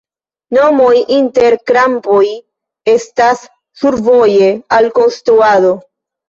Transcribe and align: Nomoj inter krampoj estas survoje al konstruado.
Nomoj 0.55 0.93
inter 1.17 1.55
krampoj 1.71 2.23
estas 2.95 3.45
survoje 3.83 4.49
al 4.79 4.89
konstruado. 4.97 5.77